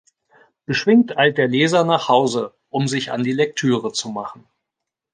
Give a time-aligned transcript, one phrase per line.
[0.65, 4.47] Beschwingt eilt der Leser nach Hause, um sich an die Lektüre zu machen.